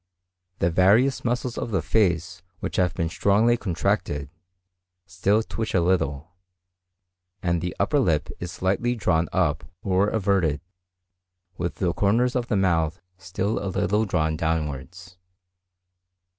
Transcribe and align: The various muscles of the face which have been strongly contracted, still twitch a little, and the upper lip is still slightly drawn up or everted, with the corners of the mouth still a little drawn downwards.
The 0.57 0.71
various 0.71 1.23
muscles 1.23 1.59
of 1.59 1.69
the 1.69 1.83
face 1.83 2.41
which 2.59 2.77
have 2.77 2.95
been 2.95 3.07
strongly 3.07 3.55
contracted, 3.55 4.31
still 5.05 5.43
twitch 5.43 5.75
a 5.75 5.79
little, 5.79 6.31
and 7.43 7.61
the 7.61 7.75
upper 7.79 7.99
lip 7.99 8.31
is 8.39 8.51
still 8.51 8.61
slightly 8.61 8.95
drawn 8.95 9.29
up 9.31 9.63
or 9.83 10.09
everted, 10.09 10.59
with 11.59 11.75
the 11.75 11.93
corners 11.93 12.35
of 12.35 12.47
the 12.47 12.57
mouth 12.57 12.99
still 13.19 13.63
a 13.63 13.69
little 13.69 14.05
drawn 14.05 14.35
downwards. 14.35 15.17